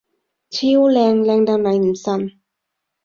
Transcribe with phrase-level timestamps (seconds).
[0.49, 1.21] 超靚！
[1.21, 2.41] 靚到你唔信！